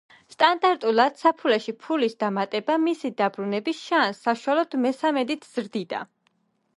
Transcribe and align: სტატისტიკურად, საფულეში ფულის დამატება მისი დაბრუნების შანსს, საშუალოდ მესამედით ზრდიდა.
სტატისტიკურად, 0.33 1.19
საფულეში 1.23 1.75
ფულის 1.83 2.15
დამატება 2.23 2.77
მისი 2.85 3.11
დაბრუნების 3.19 3.83
შანსს, 3.91 4.25
საშუალოდ 4.31 4.77
მესამედით 4.87 5.47
ზრდიდა. 5.51 6.01